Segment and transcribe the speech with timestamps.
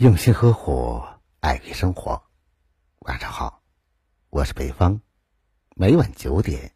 [0.00, 1.02] 用心呵护，
[1.40, 2.22] 爱与生活。
[3.00, 3.62] 晚上好，
[4.30, 4.98] 我是北方，
[5.76, 6.72] 每晚九点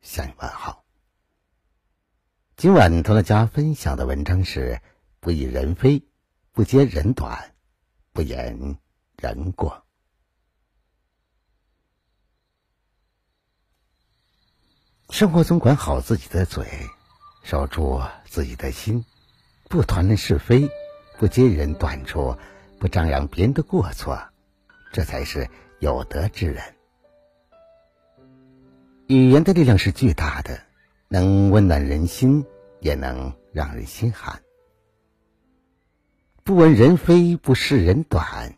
[0.00, 0.84] 向你问好。
[2.56, 4.80] 今晚同大家分享的文章是：
[5.18, 6.06] 不以人非，
[6.52, 7.52] 不揭人短，
[8.12, 8.78] 不言
[9.16, 9.84] 人过。
[15.10, 16.64] 生活中管好自己的嘴，
[17.42, 19.04] 守住自己的心，
[19.68, 20.70] 不谈论是非，
[21.18, 22.38] 不揭人短处，
[22.82, 24.20] 不张扬别人的过错，
[24.92, 26.74] 这才是有德之人。
[29.06, 30.60] 语言的力量是巨大的，
[31.06, 32.44] 能温暖人心，
[32.80, 34.42] 也能让人心寒。
[36.42, 38.52] 不闻人非，不视人短，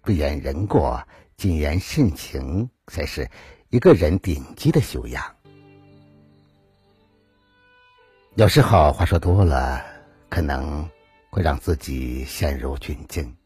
[0.00, 1.06] 不言人过，
[1.36, 3.28] 谨言慎行，才是
[3.68, 5.36] 一个人顶级的修养。
[8.34, 9.84] 有时候话说多了，
[10.30, 10.88] 可能
[11.28, 13.36] 会让自己陷入窘境，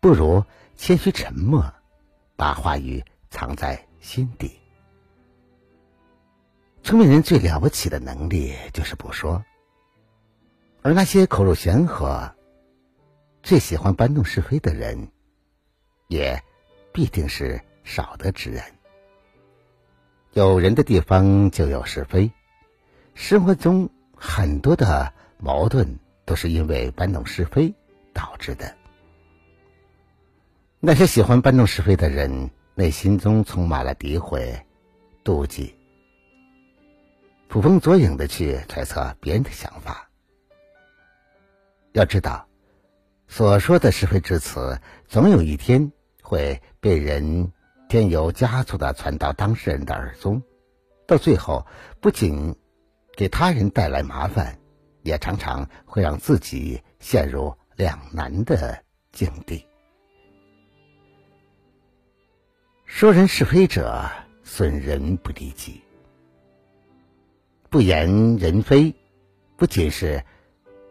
[0.00, 0.44] 不如
[0.76, 1.64] 谦虚沉默，
[2.36, 4.58] 把话语藏在心底。
[6.82, 9.44] 聪明人最了不起的能力就是不说，
[10.82, 12.32] 而那些口若悬河、
[13.42, 15.10] 最喜欢搬弄是非的人，
[16.08, 16.40] 也
[16.92, 18.62] 必定是少得之人。
[20.34, 22.30] 有人的地方就有是非，
[23.14, 23.88] 生活中。
[24.18, 27.74] 很多的矛盾都是因为搬弄是非
[28.14, 28.75] 导致的。
[30.88, 34.56] 那些喜欢搬弄是非的人，内心中充满了诋毁、
[35.24, 35.74] 妒忌，
[37.48, 40.08] 捕风捉影的去揣测别人的想法。
[41.90, 42.46] 要知道，
[43.26, 45.90] 所说的是非之词，总有一天
[46.22, 47.50] 会被人
[47.88, 50.40] 添油加醋的传到当事人的耳中，
[51.04, 51.66] 到最后
[52.00, 52.54] 不仅。
[53.16, 54.56] 给他人带来麻烦，
[55.02, 58.78] 也常常会让自己陷入两难的
[59.10, 59.66] 境地。
[62.86, 64.08] 说人是非者，
[64.42, 65.82] 损人不利己。
[67.68, 68.94] 不言人非，
[69.56, 70.24] 不仅是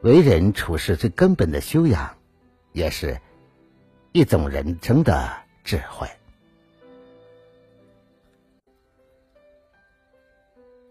[0.04, 2.16] 为人处事最根本的修养，
[2.74, 3.20] 也是
[4.12, 6.08] 一种人生的智慧。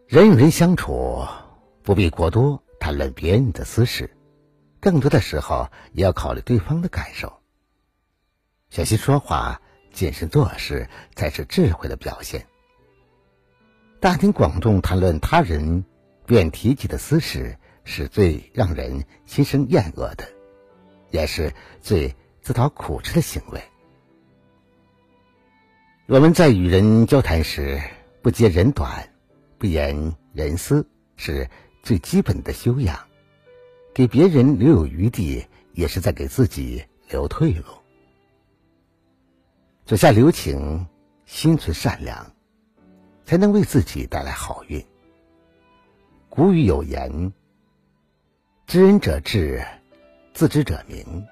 [0.09, 1.25] 人与人相处，
[1.83, 4.11] 不必过多谈论别人的私事，
[4.81, 7.41] 更多的时候也要考虑对方的感受。
[8.71, 9.61] 小心说话，
[9.95, 12.45] 谨慎做事，才是智慧的表现。
[14.01, 15.87] 大庭广众谈论他人
[16.27, 20.29] 便提及的私事，是最让人心生厌恶的，
[21.11, 23.63] 也是最自讨苦吃的行为。
[26.07, 27.81] 我们在与人交谈时，
[28.21, 29.09] 不揭人短。
[29.57, 31.49] 不言人私是
[31.83, 32.99] 最基本的修养，
[33.95, 37.65] 给别人留有余地，也是在给自己留退路。
[39.87, 40.87] 嘴下留情，
[41.27, 42.33] 心存善良，
[43.27, 44.83] 才能为自己带来好运。
[46.31, 47.35] 古语有言
[48.67, 49.63] ：“知人者智，
[50.33, 51.27] 自知者明。”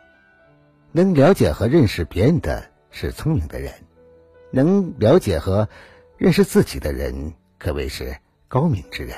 [0.93, 3.73] 能了解和认识别人的是聪明的人，
[4.51, 5.67] 能了解和
[6.19, 7.33] 认识自己的人。
[7.59, 9.17] 可谓是高明之人，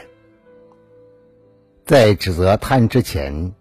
[1.84, 3.52] 在指责他人之前，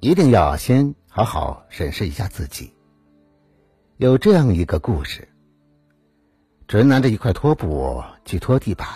[0.00, 2.72] 一定要先好好审视一下自己。
[3.98, 5.28] 有这样一个故事：
[6.66, 8.88] 主人拿着一块拖布去拖地板，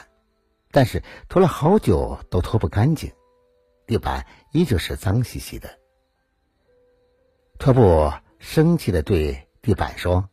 [0.70, 3.12] 但是拖了好久都拖不干净，
[3.86, 5.68] 地板依旧是脏兮兮的。
[7.58, 10.28] 拖布生气的对地板说：“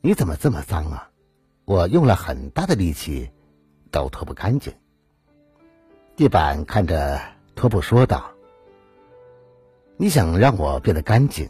[0.00, 1.10] 你怎么这么脏啊？
[1.64, 3.30] 我用了很大的力气。”
[3.90, 4.74] 都拖不干净。
[6.16, 7.20] 地板看着
[7.54, 8.32] 拖布说道
[9.96, 11.48] ：“你想让我变得干净，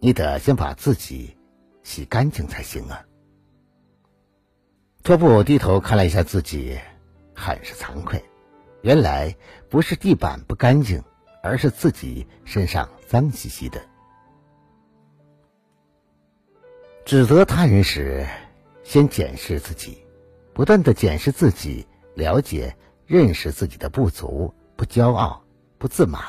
[0.00, 1.36] 你得先把自己
[1.82, 3.04] 洗干净才行啊。”
[5.02, 6.78] 拖布低头看了一下自己，
[7.34, 8.22] 很是惭愧。
[8.82, 9.34] 原来
[9.68, 11.02] 不是地板不干净，
[11.42, 13.80] 而是自己身上脏兮兮的。
[17.04, 18.26] 指责他人时，
[18.82, 20.04] 先检视自己。
[20.52, 25.42] 不断的检视自己，了解、认识自己的不足，不骄傲，
[25.78, 26.20] 不自满，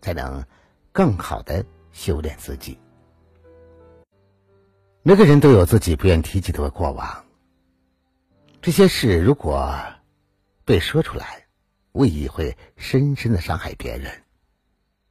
[0.00, 0.44] 才能
[0.92, 2.78] 更好的修炼自己。
[5.04, 7.24] 每个人都有自己不愿提及的过往，
[8.60, 9.76] 这些事如果
[10.64, 11.48] 被说出来，
[11.90, 14.22] 无疑会深深的伤害别人。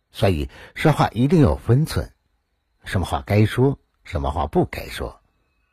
[0.09, 2.13] 所以说话一定有分寸，
[2.85, 5.21] 什么话该说，什么话不该说，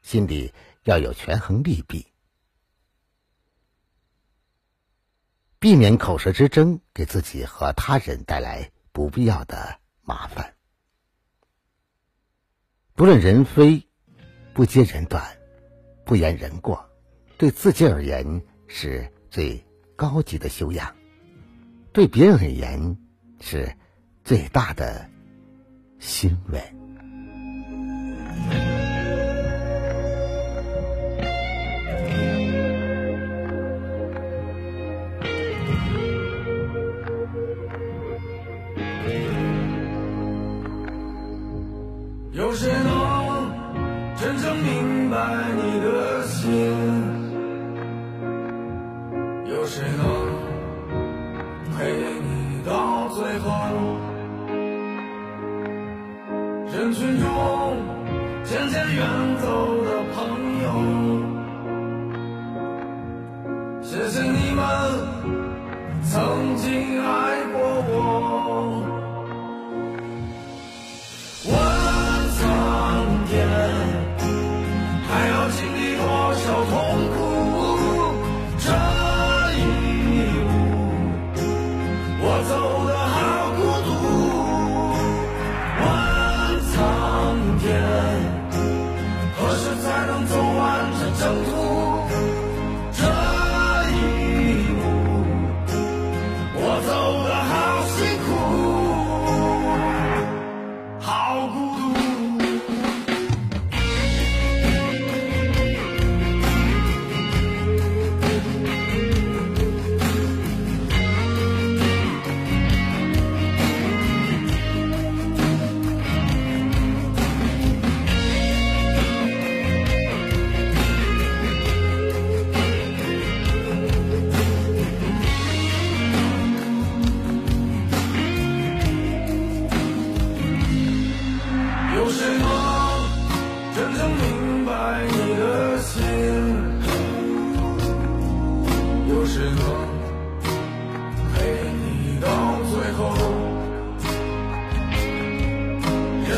[0.03, 2.09] 心里要有权衡利弊。
[5.61, 10.57] 避免口舌之争给自己和他人带来不必要的麻烦。
[12.95, 13.88] 不论人非，
[14.59, 15.23] 不揭人短，
[16.05, 16.85] 不言人过，
[17.37, 19.65] 对自己而言是最
[19.95, 20.97] 高级的修养，
[21.93, 22.99] 对别人而言
[23.41, 23.73] 是
[24.25, 25.09] 最大的
[26.01, 26.61] 欣慰。
[44.43, 45.17] 正明白
[45.57, 46.49] 你的心？
[49.47, 50.05] 有谁能
[51.77, 53.49] 陪你到最后？
[56.71, 57.27] 人群中
[58.45, 59.05] 渐渐远
[59.41, 59.78] 走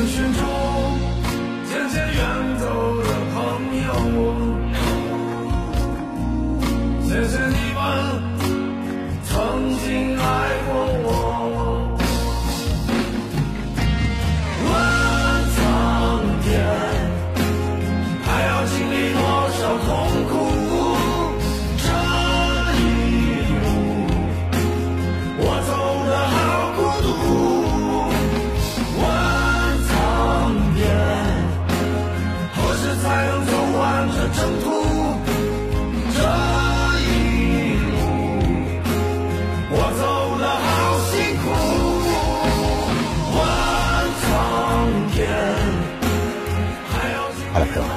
[0.00, 0.49] 人群中
[47.52, 47.90] 好了，朋友们，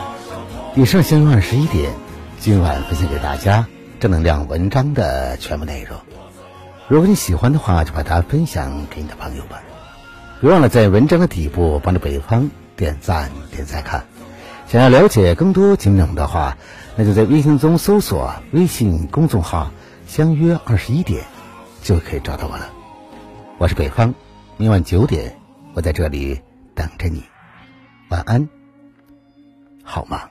[0.75, 1.93] 以上相约二十一点，
[2.39, 3.67] 今晚分享给大家
[3.99, 5.95] 正能量文章的全部内容。
[6.87, 9.59] 如果你喜欢的话，就把它分享给你的朋友们。
[10.41, 14.05] 别忘了在文章的底部帮着北方点赞点赞看。
[14.67, 16.57] 想要了解更多节目内容的话，
[16.95, 19.71] 那就在微信中搜索微信公众号
[20.07, 21.25] “相约二十一点”，
[21.83, 22.71] 就可以找到我了。
[23.59, 24.15] 我是北方，
[24.57, 25.37] 明晚九点，
[25.75, 26.41] 我在这里
[26.73, 27.23] 等着你。
[28.09, 28.49] 晚安，
[29.83, 30.29] 好吗？